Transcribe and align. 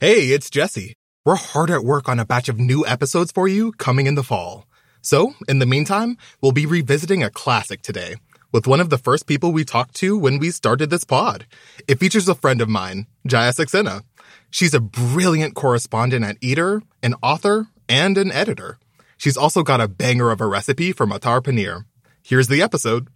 Hey, 0.00 0.28
it's 0.28 0.48
Jesse. 0.48 0.94
We're 1.24 1.34
hard 1.34 1.72
at 1.72 1.82
work 1.82 2.08
on 2.08 2.20
a 2.20 2.24
batch 2.24 2.48
of 2.48 2.60
new 2.60 2.86
episodes 2.86 3.32
for 3.32 3.48
you 3.48 3.72
coming 3.72 4.06
in 4.06 4.14
the 4.14 4.22
fall. 4.22 4.64
So, 5.02 5.34
in 5.48 5.58
the 5.58 5.66
meantime, 5.66 6.16
we'll 6.40 6.52
be 6.52 6.66
revisiting 6.66 7.24
a 7.24 7.30
classic 7.30 7.82
today 7.82 8.14
with 8.52 8.68
one 8.68 8.78
of 8.78 8.90
the 8.90 8.96
first 8.98 9.26
people 9.26 9.50
we 9.50 9.64
talked 9.64 9.96
to 9.96 10.16
when 10.16 10.38
we 10.38 10.52
started 10.52 10.90
this 10.90 11.02
pod. 11.02 11.46
It 11.88 11.98
features 11.98 12.28
a 12.28 12.36
friend 12.36 12.60
of 12.60 12.68
mine, 12.68 13.08
Jaya 13.26 13.50
Saxena. 13.50 14.02
She's 14.50 14.72
a 14.72 14.78
brilliant 14.78 15.56
correspondent 15.56 16.24
at 16.24 16.36
Eater, 16.40 16.80
an 17.02 17.16
author, 17.20 17.66
and 17.88 18.16
an 18.16 18.30
editor. 18.30 18.78
She's 19.16 19.36
also 19.36 19.64
got 19.64 19.80
a 19.80 19.88
banger 19.88 20.30
of 20.30 20.40
a 20.40 20.46
recipe 20.46 20.92
for 20.92 21.08
Matar 21.08 21.42
Paneer. 21.42 21.86
Here's 22.22 22.46
the 22.46 22.62
episode. 22.62 23.08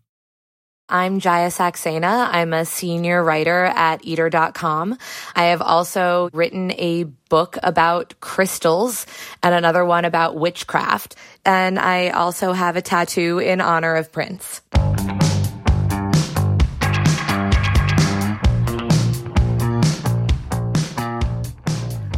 I'm 0.89 1.21
Jaya 1.21 1.49
Saxena. 1.49 2.29
I'm 2.31 2.53
a 2.53 2.65
senior 2.65 3.23
writer 3.25 3.65
at 3.65 4.05
eater.com. 4.05 4.99
I 5.35 5.45
have 5.45 5.63
also 5.63 6.29
written 6.33 6.73
a 6.73 7.05
book 7.05 7.57
about 7.63 8.15
crystals 8.21 9.07
and 9.43 9.55
another 9.55 9.85
one 9.85 10.05
about 10.05 10.37
witchcraft. 10.37 11.17
And 11.47 11.79
I 11.79 12.11
also 12.11 12.53
have 12.53 12.77
a 12.77 12.83
tattoo 12.83 13.39
in 13.39 13.61
honor 13.61 13.95
of 13.95 14.13
Prince. 14.13 14.61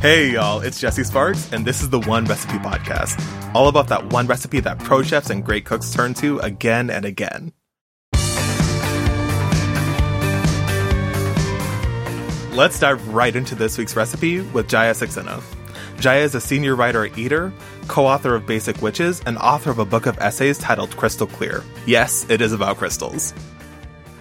Hey 0.01 0.33
y'all, 0.33 0.61
it's 0.61 0.79
Jesse 0.79 1.05
Sparks, 1.05 1.51
and 1.51 1.65
this 1.65 1.81
is 1.81 1.89
the 1.89 2.01
One 2.01 2.27
Recipe 2.27 2.59
Podcast. 2.59 3.19
All 3.55 3.69
about 3.69 3.89
that 3.89 4.13
one 4.13 4.27
recipe 4.27 4.61
that 4.61 4.79
pro 4.79 5.03
chefs 5.03 5.31
and 5.31 5.43
great 5.43 5.65
cooks 5.65 5.91
turn 5.93 6.13
to 6.15 6.41
again 6.41 6.91
and 6.91 7.07
again. 7.07 7.53
Let's 12.55 12.79
dive 12.79 13.09
right 13.09 13.35
into 13.35 13.57
this 13.57 13.77
week's 13.77 13.97
recipe 13.97 14.41
with 14.41 14.69
Jaya 14.69 14.93
Saxena. 14.93 15.43
Jaya 15.99 16.23
is 16.23 16.37
a 16.37 16.41
senior 16.41 16.77
writer 16.77 17.05
at 17.05 17.19
Eater, 17.19 17.53
co 17.89 18.07
author 18.07 18.37
of 18.37 18.47
Basic 18.47 18.81
Witches, 18.81 19.21
and 19.27 19.37
author 19.39 19.73
of 19.73 19.81
a 19.81 19.85
book 19.85 20.07
of 20.07 20.17
essays 20.19 20.57
titled 20.57 20.97
Crystal 20.97 21.27
Clear. 21.27 21.65
Yes, 21.85 22.25
it 22.31 22.41
is 22.41 22.53
about 22.53 22.77
crystals. 22.77 23.35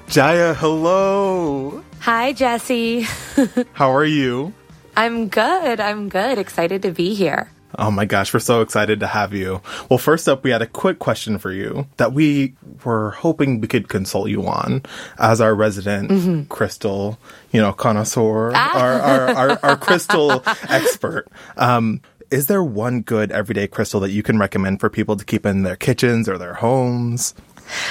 Jaya, 0.07 0.55
hello! 0.55 1.83
Hi, 1.99 2.33
Jesse. 2.33 3.01
How 3.73 3.93
are 3.93 4.03
you? 4.03 4.51
I'm 4.97 5.27
good. 5.27 5.79
I'm 5.79 6.09
good. 6.09 6.39
Excited 6.39 6.81
to 6.81 6.91
be 6.91 7.13
here. 7.13 7.51
Oh 7.77 7.91
my 7.91 8.05
gosh, 8.05 8.33
we're 8.33 8.39
so 8.39 8.61
excited 8.61 8.99
to 8.99 9.07
have 9.07 9.33
you. 9.33 9.61
Well, 9.89 9.97
first 9.97 10.29
up, 10.29 10.43
we 10.43 10.51
had 10.51 10.61
a 10.61 10.67
quick 10.67 10.99
question 10.99 11.37
for 11.37 11.51
you 11.51 11.87
that 11.97 12.13
we 12.13 12.53
were 12.83 13.11
hoping 13.11 13.61
we 13.61 13.67
could 13.67 13.87
consult 13.87 14.29
you 14.29 14.45
on 14.45 14.83
as 15.17 15.41
our 15.41 15.55
resident 15.55 16.09
mm-hmm. 16.09 16.43
crystal, 16.43 17.17
you 17.51 17.59
know, 17.59 17.73
connoisseur, 17.73 18.51
ah. 18.53 18.79
our, 18.79 18.93
our, 18.93 19.29
our, 19.29 19.59
our, 19.63 19.77
crystal 19.77 20.43
expert. 20.69 21.27
Um, 21.57 22.01
is 22.29 22.47
there 22.47 22.63
one 22.63 23.01
good 23.01 23.31
everyday 23.31 23.67
crystal 23.67 23.99
that 24.01 24.11
you 24.11 24.23
can 24.23 24.39
recommend 24.39 24.79
for 24.79 24.89
people 24.89 25.15
to 25.15 25.25
keep 25.25 25.45
in 25.45 25.63
their 25.63 25.75
kitchens 25.75 26.27
or 26.27 26.37
their 26.37 26.55
homes? 26.55 27.33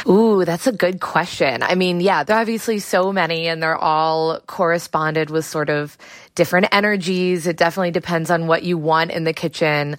Ooh, 0.08 0.44
that's 0.44 0.66
a 0.66 0.72
good 0.72 1.00
question. 1.00 1.62
I 1.62 1.74
mean, 1.74 2.00
yeah, 2.00 2.24
there 2.24 2.36
are 2.36 2.40
obviously 2.40 2.78
so 2.78 3.12
many 3.12 3.48
and 3.48 3.62
they're 3.62 3.76
all 3.76 4.40
corresponded 4.40 5.30
with 5.30 5.44
sort 5.44 5.70
of 5.70 5.96
different 6.34 6.68
energies. 6.72 7.46
It 7.46 7.56
definitely 7.56 7.90
depends 7.90 8.30
on 8.30 8.46
what 8.46 8.62
you 8.62 8.78
want 8.78 9.10
in 9.10 9.24
the 9.24 9.32
kitchen. 9.32 9.96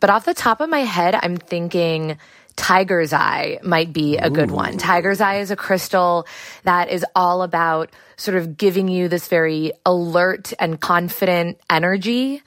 But 0.00 0.10
off 0.10 0.24
the 0.24 0.34
top 0.34 0.60
of 0.60 0.68
my 0.68 0.80
head, 0.80 1.14
I'm 1.20 1.36
thinking 1.36 2.18
Tiger's 2.56 3.12
Eye 3.12 3.58
might 3.62 3.92
be 3.92 4.16
a 4.16 4.30
good 4.30 4.50
one. 4.50 4.78
Tiger's 4.78 5.20
Eye 5.20 5.36
is 5.36 5.50
a 5.50 5.56
crystal 5.56 6.26
that 6.64 6.88
is 6.88 7.04
all 7.14 7.42
about 7.42 7.90
sort 8.16 8.36
of 8.36 8.56
giving 8.56 8.88
you 8.88 9.08
this 9.08 9.28
very 9.28 9.72
alert 9.84 10.52
and 10.58 10.80
confident 10.80 11.60
energy. 11.68 12.42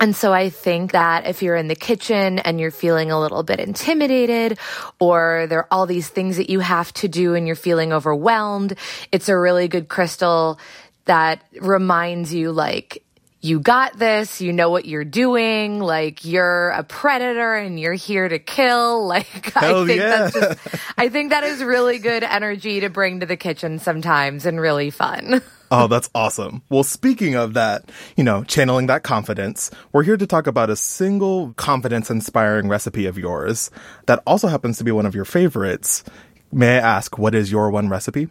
And 0.00 0.16
so 0.16 0.32
I 0.32 0.50
think 0.50 0.92
that 0.92 1.26
if 1.26 1.42
you're 1.42 1.56
in 1.56 1.68
the 1.68 1.76
kitchen 1.76 2.40
and 2.40 2.58
you're 2.58 2.72
feeling 2.72 3.12
a 3.12 3.20
little 3.20 3.44
bit 3.44 3.60
intimidated 3.60 4.58
or 4.98 5.46
there 5.48 5.60
are 5.60 5.68
all 5.70 5.86
these 5.86 6.08
things 6.08 6.38
that 6.38 6.50
you 6.50 6.58
have 6.58 6.92
to 6.94 7.08
do 7.08 7.34
and 7.34 7.46
you're 7.46 7.54
feeling 7.54 7.92
overwhelmed, 7.92 8.76
it's 9.12 9.28
a 9.28 9.38
really 9.38 9.68
good 9.68 9.88
crystal 9.88 10.58
that 11.04 11.42
reminds 11.60 12.34
you 12.34 12.50
like 12.52 13.04
you 13.44 13.58
got 13.58 13.98
this, 13.98 14.40
you 14.40 14.52
know 14.52 14.70
what 14.70 14.84
you're 14.84 15.04
doing, 15.04 15.80
like 15.80 16.24
you're 16.24 16.70
a 16.70 16.84
predator 16.84 17.54
and 17.54 17.78
you're 17.78 17.92
here 17.92 18.28
to 18.28 18.38
kill. 18.38 19.02
Like 19.12 19.52
Hell 19.52 19.82
I 19.82 19.86
think 19.86 20.00
yeah. 20.00 20.30
that's 20.30 20.34
just, 20.34 20.76
I 20.96 21.08
think 21.08 21.30
that 21.30 21.44
is 21.44 21.62
really 21.62 21.98
good 21.98 22.22
energy 22.22 22.80
to 22.80 22.88
bring 22.88 23.20
to 23.20 23.26
the 23.26 23.36
kitchen 23.36 23.78
sometimes 23.78 24.46
and 24.46 24.60
really 24.60 24.90
fun. 24.90 25.42
oh, 25.70 25.86
that's 25.88 26.08
awesome. 26.14 26.62
Well, 26.70 26.84
speaking 26.84 27.34
of 27.34 27.54
that, 27.54 27.90
you 28.16 28.24
know, 28.24 28.44
channeling 28.44 28.86
that 28.86 29.02
confidence, 29.02 29.70
we're 29.92 30.04
here 30.04 30.16
to 30.16 30.26
talk 30.26 30.46
about 30.46 30.70
a 30.70 30.76
single 30.76 31.52
confidence 31.54 32.10
inspiring 32.10 32.68
recipe 32.68 33.06
of 33.06 33.18
yours 33.18 33.70
that 34.06 34.22
also 34.24 34.48
happens 34.48 34.78
to 34.78 34.84
be 34.84 34.92
one 34.92 35.04
of 35.04 35.14
your 35.14 35.24
favorites. 35.24 36.04
May 36.52 36.76
I 36.76 36.96
ask, 36.96 37.18
what 37.18 37.34
is 37.34 37.50
your 37.50 37.70
one 37.70 37.88
recipe? 37.88 38.28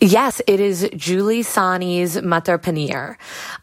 Yes, 0.00 0.42
it 0.46 0.60
is 0.60 0.88
Julie 0.94 1.42
Sahni's 1.42 2.16
Matar 2.18 2.58
Paneer. 2.58 3.16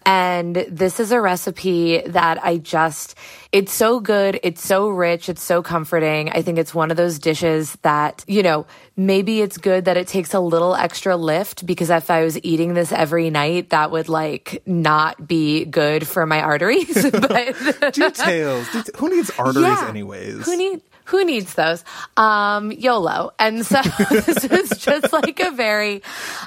And 0.04 0.56
this 0.68 1.00
is 1.00 1.12
a 1.12 1.22
recipe 1.22 2.02
that 2.08 2.44
I 2.44 2.58
just, 2.58 3.16
it's 3.52 3.72
so 3.72 4.00
good. 4.00 4.40
It's 4.42 4.64
so 4.64 4.90
rich. 4.90 5.30
It's 5.30 5.44
so 5.44 5.62
comforting. 5.62 6.32
I 6.32 6.42
think 6.42 6.58
it's 6.58 6.74
one 6.74 6.90
of 6.90 6.98
those 6.98 7.20
dishes 7.20 7.78
that, 7.84 8.26
you 8.28 8.42
know, 8.42 8.66
maybe 8.98 9.42
it's 9.42 9.58
good 9.58 9.86
that 9.86 9.96
it 9.96 10.08
takes 10.08 10.34
a 10.34 10.40
little 10.40 10.76
extra 10.76 11.16
lift 11.16 11.68
because 11.68 11.92
if 11.92 12.10
I 12.10 12.24
was 12.24 12.44
eating 12.44 12.74
this 12.74 12.92
every 12.92 13.30
night, 13.30 13.70
that 13.70 13.92
would 13.92 14.10
like 14.10 14.64
not 14.66 15.28
be 15.28 15.66
good 15.66 16.08
for 16.08 16.26
my 16.26 16.42
arteries. 16.42 17.12
but 17.12 17.94
details. 17.94 18.68
Who 18.98 19.10
needs 19.10 19.30
arteries 19.38 19.66
yeah, 19.66 19.88
anyways? 19.88 20.46
Who 20.46 20.58
need, 20.58 20.82
who 21.06 21.24
needs 21.26 21.54
those? 21.54 21.84
Um, 22.18 22.72
YOLO. 22.72 23.32
And 23.40 23.66
so 23.66 23.82
this 24.10 24.46
is 24.46 24.78
just 24.78 25.12
like 25.12 25.40
a 25.40 25.52
very, 25.52 26.02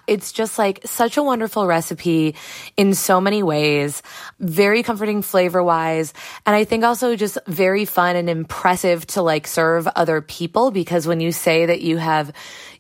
it's 0.07 0.33
just 0.33 0.59
like 0.59 0.81
such 0.85 1.17
a 1.17 1.23
wonderful 1.23 1.67
recipe 1.67 2.35
in 2.77 2.95
so 2.95 3.21
many 3.21 3.43
ways, 3.43 4.03
very 4.41 4.83
comforting 4.83 5.23
flavor 5.23 5.63
wise. 5.63 6.15
And 6.47 6.57
I 6.57 6.65
think 6.65 6.85
also 6.85 7.17
just 7.17 7.39
very 7.47 7.85
fun 7.85 8.17
and 8.17 8.31
impressive 8.31 9.07
to 9.09 9.23
like 9.23 9.47
serve 9.47 9.87
other 9.89 10.21
people 10.21 10.71
because 10.71 11.07
when 11.07 11.21
you 11.21 11.33
say 11.33 11.67
that 11.67 11.81
you 11.83 11.99
have, 11.99 12.33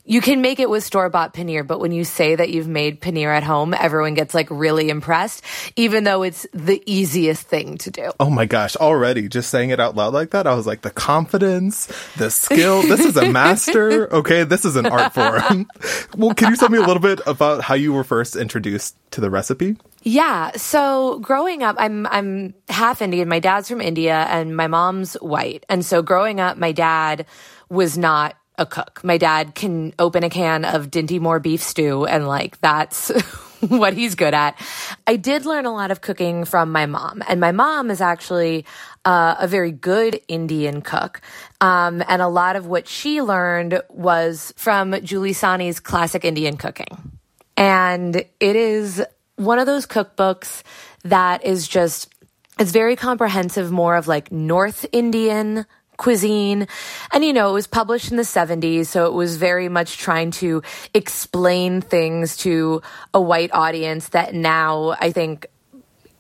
you 0.07 0.21
can 0.21 0.41
make 0.41 0.61
it 0.61 0.71
with 0.71 0.85
store 0.85 1.11
bought 1.11 1.35
paneer, 1.35 1.67
but 1.67 1.81
when 1.81 1.91
you 1.91 2.05
say 2.05 2.37
that 2.37 2.51
you've 2.51 2.69
made 2.69 3.01
paneer 3.01 3.35
at 3.37 3.43
home, 3.43 3.75
everyone 3.75 4.15
gets 4.15 4.35
like 4.35 4.49
really 4.51 4.89
impressed, 4.89 5.43
even 5.75 6.05
though 6.05 6.23
it's 6.23 6.47
the 6.55 6.83
easiest 6.87 7.43
thing 7.47 7.77
to 7.79 7.91
do. 7.91 8.13
Oh 8.21 8.31
my 8.31 8.47
gosh, 8.47 8.77
already 8.77 9.29
just 9.29 9.51
saying 9.51 9.71
it 9.71 9.81
out 9.81 9.97
loud 9.97 10.15
like 10.15 10.31
that, 10.31 10.47
I 10.47 10.55
was 10.55 10.67
like, 10.67 10.83
the 10.83 10.91
confidence, 10.91 11.87
the 12.17 12.31
skill, 12.31 12.83
this 12.83 13.01
is 13.01 13.17
a 13.17 13.31
master. 13.33 14.13
Okay, 14.15 14.45
this 14.45 14.65
is 14.65 14.77
an 14.77 14.87
art 14.87 15.13
form. 15.13 15.67
well, 16.17 16.35
can 16.35 16.51
you 16.51 16.57
tell 16.57 16.69
me 16.69 16.79
a 16.79 16.87
little 16.87 17.03
bit 17.03 17.21
about 17.27 17.63
how 17.63 17.75
you 17.75 17.93
were 17.93 18.05
first 18.05 18.37
introduced 18.37 18.97
to 19.11 19.21
the 19.21 19.29
recipe? 19.29 19.77
Yeah. 20.03 20.53
So 20.53 21.19
growing 21.19 21.65
up, 21.65 21.75
I'm, 21.81 22.07
I'm 22.07 22.55
half 22.69 23.03
Indian. 23.03 23.29
My 23.29 23.41
dad's 23.41 23.69
from 23.69 23.81
India 23.81 24.27
and 24.31 24.57
my 24.57 24.69
mom's 24.69 25.15
white. 25.15 25.67
And 25.69 25.85
so 25.85 26.01
growing 26.01 26.39
up, 26.39 26.57
my 26.57 26.71
dad 26.71 27.27
was 27.69 27.99
not 27.99 28.37
a 28.59 28.67
cook. 28.67 29.03
My 29.05 29.19
dad 29.19 29.55
can 29.55 29.93
open 29.99 30.25
a 30.25 30.31
can 30.31 30.65
of 30.65 30.91
Dinty 30.91 31.21
Moore 31.21 31.41
beef 31.41 31.63
stew 31.63 32.07
and 32.07 32.27
like 32.27 32.61
that's 32.61 33.09
what 33.61 33.95
he's 33.95 34.15
good 34.15 34.35
at. 34.35 34.59
I 35.07 35.17
did 35.17 35.47
learn 35.47 35.67
a 35.67 35.73
lot 35.73 35.91
of 35.91 36.01
cooking 36.01 36.45
from 36.45 36.73
my 36.73 36.87
mom 36.87 37.23
and 37.29 37.41
my 37.41 37.53
mom 37.53 37.91
is 37.91 38.01
actually 38.01 38.65
uh, 39.05 39.37
a 39.39 39.47
very 39.47 39.71
good 39.71 40.21
Indian 40.29 40.83
cook. 40.83 41.21
Um, 41.61 42.03
and 42.09 42.21
a 42.21 42.29
lot 42.29 42.57
of 42.57 42.67
what 42.67 42.89
she 42.89 43.23
learned 43.23 43.81
was 43.89 44.53
from 44.57 45.01
Julie 45.03 45.33
Sahni's 45.33 45.81
classic 45.81 46.25
Indian 46.25 46.57
cooking. 46.57 47.19
And 47.57 48.17
it 48.17 48.57
is 48.57 49.03
one 49.37 49.59
of 49.59 49.67
those 49.67 49.87
cookbooks 49.87 50.63
that 51.05 51.45
is 51.45 51.69
just, 51.69 52.13
it's 52.59 52.73
very 52.73 52.97
comprehensive, 52.97 53.71
more 53.71 53.97
of 53.97 54.09
like 54.09 54.33
North 54.33 54.85
Indian 54.93 55.67
cuisine. 55.97 56.67
And, 57.13 57.25
you 57.25 57.33
know, 57.33 57.51
it 57.51 57.53
was 57.53 57.67
published 57.67 58.11
in 58.11 58.17
the 58.17 58.23
70s, 58.23 58.87
so 58.87 59.07
it 59.07 59.13
was 59.13 59.37
very 59.37 59.69
much 59.69 59.99
trying 59.99 60.31
to 60.33 60.63
explain 60.95 61.81
things 61.81 62.37
to 62.39 62.83
a 63.15 63.21
white 63.21 63.53
audience 63.53 64.09
that 64.11 64.35
now 64.35 64.97
I 65.01 65.13
think 65.13 65.47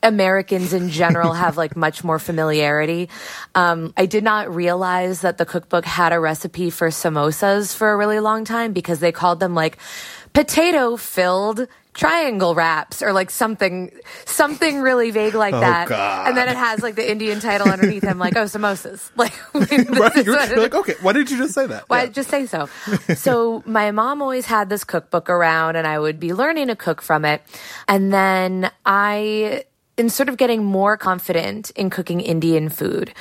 Americans 0.06 0.72
in 0.72 0.88
general 0.88 1.32
have 1.44 1.56
like 1.56 1.76
much 1.76 2.04
more 2.04 2.18
familiarity. 2.18 3.10
Um, 3.54 3.92
I 3.96 4.06
did 4.06 4.24
not 4.24 4.54
realize 4.54 5.20
that 5.20 5.36
the 5.36 5.44
cookbook 5.44 5.84
had 5.84 6.12
a 6.12 6.20
recipe 6.20 6.70
for 6.70 6.88
samosas 6.88 7.74
for 7.74 7.92
a 7.92 7.96
really 7.96 8.20
long 8.20 8.44
time 8.44 8.72
because 8.72 9.00
they 9.00 9.12
called 9.12 9.40
them 9.40 9.54
like 9.54 9.78
potato 10.32 10.96
filled 10.96 11.66
triangle 11.92 12.54
wraps 12.54 13.00
or 13.02 13.14
like 13.14 13.30
something 13.30 13.90
something 14.26 14.82
really 14.82 15.10
vague 15.10 15.34
like 15.34 15.54
oh, 15.54 15.60
that 15.60 15.88
God. 15.88 16.28
and 16.28 16.36
then 16.36 16.46
it 16.46 16.54
has 16.54 16.82
like 16.82 16.94
the 16.94 17.10
indian 17.10 17.40
title 17.40 17.66
underneath 17.70 18.02
him 18.02 18.18
like 18.18 18.36
oh 18.36 18.44
samosas 18.44 19.10
like 19.16 19.32
right, 19.54 20.26
you're, 20.26 20.46
you're 20.46 20.60
like 20.60 20.74
okay 20.74 20.94
why 21.00 21.14
did 21.14 21.30
you 21.30 21.38
just 21.38 21.54
say 21.54 21.66
that 21.66 21.88
why 21.88 22.02
yeah. 22.02 22.10
just 22.10 22.28
say 22.28 22.44
so 22.44 22.68
so 23.14 23.62
my 23.64 23.92
mom 23.92 24.20
always 24.20 24.44
had 24.44 24.68
this 24.68 24.84
cookbook 24.84 25.30
around 25.30 25.74
and 25.74 25.86
i 25.86 25.98
would 25.98 26.20
be 26.20 26.34
learning 26.34 26.66
to 26.66 26.76
cook 26.76 27.00
from 27.00 27.24
it 27.24 27.40
and 27.88 28.12
then 28.12 28.70
i 28.84 29.64
in 29.96 30.10
sort 30.10 30.28
of 30.28 30.36
getting 30.36 30.64
more 30.64 30.96
confident 30.96 31.70
in 31.70 31.90
cooking 31.90 32.20
Indian 32.20 32.68
food, 32.68 33.12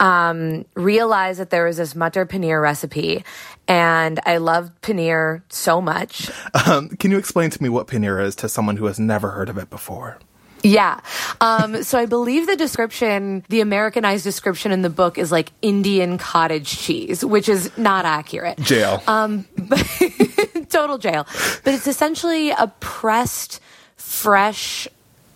um, 0.00 0.64
realized 0.74 1.38
that 1.38 1.50
there 1.50 1.64
was 1.64 1.76
this 1.76 1.94
matar 1.94 2.26
paneer 2.26 2.62
recipe, 2.62 3.24
and 3.68 4.20
I 4.24 4.38
loved 4.38 4.80
paneer 4.82 5.42
so 5.48 5.80
much. 5.80 6.30
Um, 6.66 6.90
can 6.90 7.10
you 7.10 7.18
explain 7.18 7.50
to 7.50 7.62
me 7.62 7.68
what 7.68 7.86
paneer 7.86 8.22
is 8.22 8.34
to 8.36 8.48
someone 8.48 8.76
who 8.76 8.86
has 8.86 8.98
never 8.98 9.30
heard 9.30 9.48
of 9.48 9.58
it 9.58 9.70
before? 9.70 10.18
Yeah. 10.64 11.00
Um, 11.40 11.82
so 11.82 11.98
I 11.98 12.06
believe 12.06 12.46
the 12.46 12.56
description, 12.56 13.44
the 13.48 13.60
Americanized 13.60 14.24
description 14.24 14.72
in 14.72 14.82
the 14.82 14.90
book 14.90 15.18
is 15.18 15.30
like 15.30 15.52
Indian 15.62 16.18
cottage 16.18 16.76
cheese, 16.76 17.24
which 17.24 17.48
is 17.48 17.76
not 17.78 18.04
accurate. 18.06 18.58
Jail. 18.58 19.02
Um, 19.06 19.46
but 19.56 19.86
total 20.70 20.98
jail. 20.98 21.26
But 21.62 21.74
it's 21.74 21.86
essentially 21.86 22.50
a 22.50 22.72
pressed, 22.80 23.60
fresh 23.96 24.88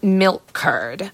milk 0.02 0.52
curd. 0.52 1.10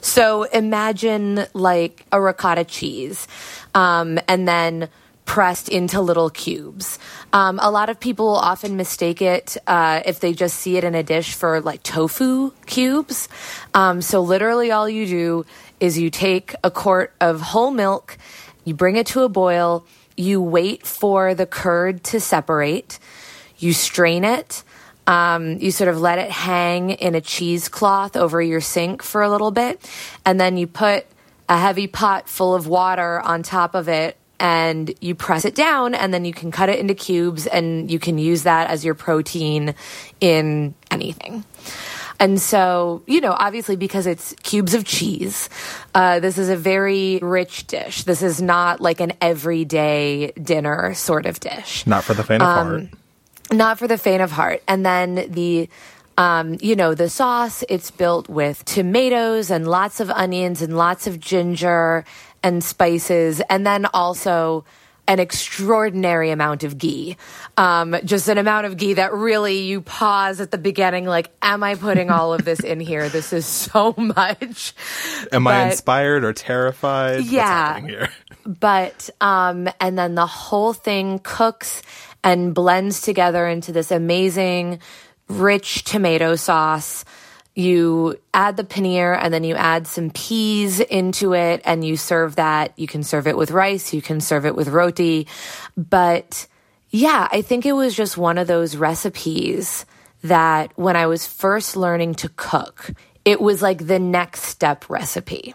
So 0.00 0.42
imagine 0.42 1.46
like 1.54 2.04
a 2.12 2.20
ricotta 2.20 2.64
cheese, 2.64 3.26
um, 3.74 4.18
and 4.28 4.46
then 4.46 4.88
pressed 5.24 5.68
into 5.70 6.00
little 6.00 6.28
cubes. 6.28 6.98
Um, 7.32 7.58
a 7.62 7.70
lot 7.70 7.88
of 7.88 7.98
people 7.98 8.36
often 8.36 8.76
mistake 8.76 9.22
it 9.22 9.56
uh, 9.66 10.02
if 10.04 10.20
they 10.20 10.34
just 10.34 10.58
see 10.58 10.76
it 10.76 10.84
in 10.84 10.94
a 10.94 11.02
dish 11.02 11.34
for 11.34 11.60
like 11.60 11.82
tofu 11.82 12.52
cubes. 12.66 13.28
Um, 13.72 14.02
so 14.02 14.20
literally, 14.20 14.70
all 14.70 14.88
you 14.88 15.06
do 15.06 15.46
is 15.80 15.98
you 15.98 16.10
take 16.10 16.54
a 16.62 16.70
quart 16.70 17.14
of 17.20 17.40
whole 17.40 17.70
milk, 17.70 18.18
you 18.64 18.74
bring 18.74 18.96
it 18.96 19.06
to 19.08 19.22
a 19.22 19.28
boil, 19.28 19.86
you 20.16 20.40
wait 20.40 20.86
for 20.86 21.34
the 21.34 21.46
curd 21.46 22.04
to 22.04 22.20
separate, 22.20 22.98
you 23.58 23.72
strain 23.72 24.24
it. 24.24 24.62
Um, 25.06 25.58
you 25.58 25.70
sort 25.70 25.88
of 25.88 26.00
let 26.00 26.18
it 26.18 26.30
hang 26.30 26.90
in 26.90 27.14
a 27.14 27.20
cheesecloth 27.20 28.16
over 28.16 28.40
your 28.40 28.60
sink 28.60 29.02
for 29.02 29.22
a 29.22 29.30
little 29.30 29.50
bit, 29.50 29.80
and 30.24 30.40
then 30.40 30.56
you 30.56 30.66
put 30.66 31.06
a 31.48 31.58
heavy 31.58 31.86
pot 31.86 32.28
full 32.28 32.54
of 32.54 32.66
water 32.66 33.20
on 33.20 33.42
top 33.42 33.74
of 33.74 33.88
it 33.88 34.16
and 34.40 34.94
you 35.00 35.14
press 35.14 35.44
it 35.44 35.54
down 35.54 35.94
and 35.94 36.12
then 36.12 36.24
you 36.24 36.32
can 36.32 36.50
cut 36.50 36.68
it 36.68 36.78
into 36.78 36.94
cubes 36.94 37.46
and 37.46 37.90
you 37.90 37.98
can 37.98 38.18
use 38.18 38.42
that 38.42 38.68
as 38.68 38.84
your 38.84 38.94
protein 38.94 39.74
in 40.20 40.74
anything. 40.90 41.44
And 42.20 42.40
so, 42.40 43.02
you 43.06 43.20
know, 43.20 43.34
obviously 43.36 43.76
because 43.76 44.06
it's 44.06 44.34
cubes 44.42 44.74
of 44.74 44.84
cheese, 44.84 45.48
uh, 45.94 46.20
this 46.20 46.38
is 46.38 46.48
a 46.48 46.56
very 46.56 47.18
rich 47.18 47.66
dish. 47.66 48.04
This 48.04 48.22
is 48.22 48.40
not 48.40 48.80
like 48.80 49.00
an 49.00 49.12
everyday 49.20 50.32
dinner 50.32 50.94
sort 50.94 51.26
of 51.26 51.40
dish. 51.40 51.86
Not 51.86 52.04
for 52.04 52.14
the 52.14 52.22
faint 52.22 52.42
of 52.42 52.48
um, 52.48 52.66
heart. 52.66 52.90
Not 53.54 53.78
for 53.78 53.86
the 53.86 53.98
faint 53.98 54.22
of 54.22 54.30
heart. 54.30 54.62
And 54.66 54.84
then 54.84 55.26
the 55.30 55.68
um, 56.16 56.58
you 56.60 56.76
know, 56.76 56.94
the 56.94 57.08
sauce, 57.08 57.64
it's 57.68 57.90
built 57.90 58.28
with 58.28 58.64
tomatoes 58.64 59.50
and 59.50 59.66
lots 59.66 60.00
of 60.00 60.10
onions 60.10 60.62
and 60.62 60.76
lots 60.76 61.06
of 61.06 61.18
ginger 61.18 62.04
and 62.42 62.62
spices, 62.62 63.40
and 63.50 63.66
then 63.66 63.86
also 63.86 64.64
an 65.06 65.18
extraordinary 65.18 66.30
amount 66.30 66.64
of 66.64 66.78
ghee. 66.78 67.16
Um, 67.56 67.96
just 68.04 68.28
an 68.28 68.38
amount 68.38 68.66
of 68.66 68.76
ghee 68.76 68.94
that 68.94 69.12
really 69.12 69.62
you 69.62 69.80
pause 69.80 70.40
at 70.40 70.50
the 70.50 70.58
beginning, 70.58 71.04
like, 71.04 71.30
am 71.42 71.62
I 71.62 71.74
putting 71.74 72.10
all 72.10 72.32
of 72.32 72.44
this 72.44 72.60
in 72.60 72.80
here? 72.80 73.08
This 73.08 73.32
is 73.32 73.44
so 73.44 73.94
much. 73.98 74.74
Am 75.32 75.44
but, 75.44 75.54
I 75.54 75.66
inspired 75.66 76.24
or 76.24 76.32
terrified? 76.32 77.24
Yeah. 77.24 78.08
But, 78.46 79.08
um, 79.22 79.70
and 79.80 79.96
then 79.96 80.14
the 80.16 80.26
whole 80.26 80.74
thing 80.74 81.18
cooks 81.18 81.82
and 82.24 82.52
blends 82.52 83.02
together 83.02 83.46
into 83.46 83.70
this 83.70 83.92
amazing, 83.92 84.80
rich 85.28 85.84
tomato 85.84 86.34
sauce 86.34 87.04
you 87.54 88.18
add 88.32 88.56
the 88.56 88.64
paneer 88.64 89.16
and 89.20 89.32
then 89.32 89.44
you 89.44 89.54
add 89.54 89.86
some 89.86 90.10
peas 90.10 90.80
into 90.80 91.34
it 91.34 91.62
and 91.64 91.84
you 91.84 91.96
serve 91.96 92.36
that. 92.36 92.76
You 92.76 92.88
can 92.88 93.04
serve 93.04 93.26
it 93.26 93.36
with 93.36 93.52
rice, 93.52 93.94
you 93.94 94.02
can 94.02 94.20
serve 94.20 94.44
it 94.44 94.56
with 94.56 94.68
roti. 94.68 95.28
But 95.76 96.48
yeah, 96.90 97.28
I 97.30 97.42
think 97.42 97.64
it 97.64 97.72
was 97.72 97.94
just 97.94 98.16
one 98.16 98.38
of 98.38 98.48
those 98.48 98.76
recipes 98.76 99.86
that 100.22 100.72
when 100.76 100.96
I 100.96 101.06
was 101.06 101.26
first 101.26 101.76
learning 101.76 102.14
to 102.16 102.28
cook, 102.30 102.90
it 103.24 103.40
was 103.40 103.62
like 103.62 103.86
the 103.86 103.98
next 103.98 104.42
step 104.42 104.90
recipe. 104.90 105.54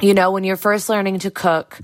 You 0.00 0.14
know, 0.14 0.32
when 0.32 0.44
you're 0.44 0.56
first 0.56 0.88
learning 0.88 1.20
to 1.20 1.30
cook, 1.30 1.78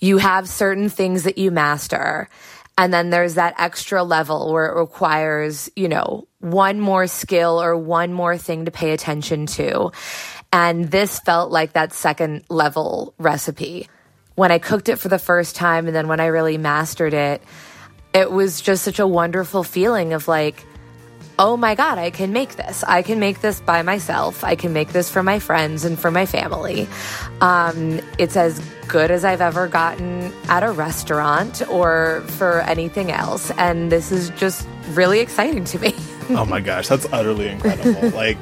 you 0.00 0.18
have 0.18 0.48
certain 0.48 0.88
things 0.88 1.24
that 1.24 1.38
you 1.38 1.50
master. 1.50 2.28
And 2.76 2.92
then 2.92 3.10
there's 3.10 3.34
that 3.34 3.54
extra 3.58 4.02
level 4.02 4.52
where 4.52 4.66
it 4.66 4.78
requires, 4.78 5.70
you 5.76 5.88
know, 5.88 6.26
one 6.40 6.80
more 6.80 7.06
skill 7.06 7.62
or 7.62 7.76
one 7.76 8.12
more 8.12 8.36
thing 8.36 8.64
to 8.64 8.70
pay 8.70 8.92
attention 8.92 9.46
to. 9.46 9.92
And 10.52 10.90
this 10.90 11.20
felt 11.20 11.50
like 11.50 11.74
that 11.74 11.92
second 11.92 12.44
level 12.48 13.14
recipe. 13.18 13.88
When 14.34 14.50
I 14.50 14.58
cooked 14.58 14.88
it 14.88 14.96
for 14.96 15.08
the 15.08 15.18
first 15.18 15.54
time 15.54 15.86
and 15.86 15.94
then 15.94 16.08
when 16.08 16.20
I 16.20 16.26
really 16.26 16.58
mastered 16.58 17.14
it, 17.14 17.42
it 18.12 18.30
was 18.30 18.60
just 18.60 18.84
such 18.84 18.98
a 18.98 19.06
wonderful 19.06 19.62
feeling 19.62 20.12
of 20.12 20.26
like, 20.26 20.64
oh 21.38 21.56
my 21.56 21.74
God, 21.74 21.98
I 21.98 22.10
can 22.10 22.32
make 22.32 22.56
this. 22.56 22.84
I 22.84 23.02
can 23.02 23.18
make 23.18 23.40
this 23.40 23.60
by 23.60 23.82
myself. 23.82 24.44
I 24.44 24.54
can 24.54 24.72
make 24.72 24.92
this 24.92 25.10
for 25.10 25.22
my 25.22 25.38
friends 25.38 25.84
and 25.84 25.98
for 25.98 26.10
my 26.10 26.26
family. 26.26 26.86
Um, 27.40 28.00
it's 28.18 28.36
as 28.36 28.60
good 28.88 29.10
as 29.10 29.24
I've 29.24 29.40
ever 29.40 29.68
gotten 29.68 30.32
at 30.48 30.62
a 30.62 30.70
restaurant 30.70 31.62
or 31.68 32.22
for 32.28 32.60
anything 32.60 33.10
else. 33.10 33.50
And 33.52 33.90
this 33.90 34.12
is 34.12 34.30
just 34.30 34.66
really 34.90 35.20
exciting 35.20 35.64
to 35.64 35.78
me. 35.78 35.94
oh 36.30 36.44
my 36.44 36.60
gosh, 36.60 36.88
that's 36.88 37.06
utterly 37.12 37.48
incredible. 37.48 38.10
like, 38.16 38.38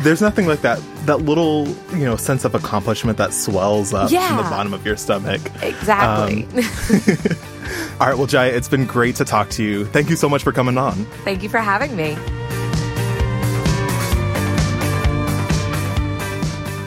there's 0.00 0.22
nothing 0.22 0.46
like 0.46 0.62
that 0.62 0.80
that 1.04 1.18
little 1.18 1.68
you 1.92 2.04
know 2.04 2.16
sense 2.16 2.44
of 2.46 2.54
accomplishment 2.54 3.18
that 3.18 3.34
swells 3.34 3.92
up 3.92 4.10
yeah. 4.10 4.28
from 4.28 4.36
the 4.38 4.42
bottom 4.44 4.72
of 4.72 4.86
your 4.86 4.96
stomach 4.96 5.42
exactly 5.62 6.44
um, 6.54 7.36
All 8.00 8.06
right, 8.06 8.16
well, 8.16 8.26
Jaya, 8.26 8.50
it's 8.50 8.68
been 8.68 8.86
great 8.86 9.16
to 9.16 9.24
talk 9.24 9.50
to 9.50 9.62
you. 9.62 9.84
Thank 9.84 10.10
you 10.10 10.16
so 10.16 10.28
much 10.28 10.42
for 10.42 10.52
coming 10.52 10.78
on. 10.78 11.04
Thank 11.24 11.42
you 11.42 11.48
for 11.48 11.58
having 11.58 11.94
me. 11.94 12.16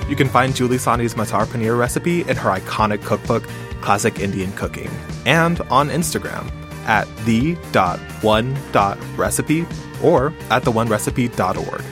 You 0.09 0.15
can 0.15 0.29
find 0.29 0.55
Julie 0.55 0.77
Sahni's 0.77 1.15
Matar 1.15 1.45
Paneer 1.45 1.77
recipe 1.77 2.21
in 2.21 2.37
her 2.37 2.49
iconic 2.49 3.03
cookbook, 3.03 3.43
Classic 3.81 4.19
Indian 4.19 4.53
Cooking, 4.53 4.89
and 5.25 5.59
on 5.69 5.89
Instagram 5.89 6.49
at 6.85 7.07
the.one.recipe 7.25 9.65
or 10.03 10.33
at 10.49 10.63
theonerecipe.org. 10.63 11.83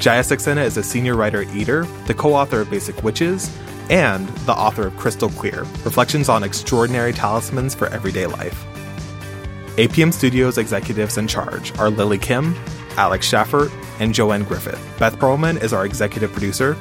Jaya 0.00 0.22
Saxena 0.22 0.64
is 0.64 0.76
a 0.76 0.82
senior 0.82 1.14
writer 1.14 1.42
eater, 1.54 1.84
the 2.06 2.14
co 2.14 2.34
author 2.34 2.62
of 2.62 2.70
Basic 2.70 3.02
Witches, 3.02 3.54
and 3.90 4.28
the 4.46 4.52
author 4.52 4.86
of 4.86 4.96
Crystal 4.96 5.28
Clear 5.28 5.62
Reflections 5.84 6.28
on 6.28 6.42
Extraordinary 6.42 7.12
Talismans 7.12 7.74
for 7.74 7.88
Everyday 7.88 8.26
Life. 8.26 8.64
APM 9.76 10.12
Studios 10.12 10.58
executives 10.58 11.18
in 11.18 11.28
charge 11.28 11.76
are 11.78 11.90
Lily 11.90 12.18
Kim, 12.18 12.56
Alex 12.96 13.30
Schaffert, 13.30 13.70
and 14.00 14.14
Joanne 14.14 14.44
Griffith. 14.44 14.80
Beth 14.98 15.18
Perlman 15.18 15.62
is 15.62 15.72
our 15.72 15.84
executive 15.84 16.32
producer. 16.32 16.76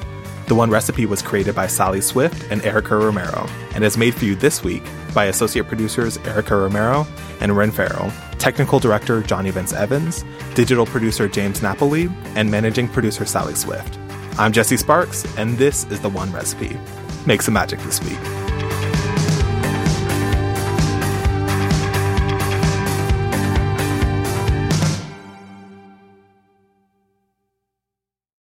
The 0.50 0.56
One 0.56 0.72
Recipe 0.72 1.06
was 1.06 1.22
created 1.22 1.54
by 1.54 1.68
Sally 1.68 2.02
Swift 2.02 2.52
and 2.52 2.66
Erica 2.66 2.96
Romero 2.96 3.48
and 3.76 3.84
is 3.84 4.00
made 4.00 4.16
for 4.16 4.26
you 4.26 4.34
this 4.34 4.64
week 4.64 4.82
by 5.14 5.26
associate 5.26 5.68
producers 5.68 6.18
Erica 6.26 6.56
Romero 6.56 7.06
and 7.40 7.56
Ren 7.56 7.70
Farrell, 7.70 8.12
technical 8.40 8.80
director 8.80 9.22
Johnny 9.22 9.52
Vince 9.52 9.74
Evans, 9.74 10.26
digital 10.56 10.88
producer 10.88 11.28
James 11.28 11.62
Napoli, 11.62 12.10
and 12.34 12.50
managing 12.50 12.88
producer 12.88 13.28
Sally 13.28 13.54
Swift. 13.54 14.00
I'm 14.40 14.52
Jesse 14.52 14.78
Sparks, 14.78 15.24
and 15.38 15.56
this 15.60 15.86
is 15.92 16.00
The 16.00 16.10
One 16.10 16.32
Recipe. 16.32 16.80
Make 17.28 17.44
some 17.44 17.54
magic 17.54 17.80
this 17.82 18.04
week. 18.04 18.39